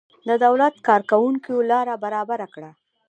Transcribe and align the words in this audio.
د 0.27 0.29
دولت 0.45 0.73
کارکوونکیو 0.87 1.67
لاره 1.71 1.95
برابره 2.03 2.47
کړه. 2.53 2.71